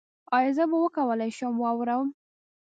[0.37, 2.07] ایا زه به وکولی شم واورم؟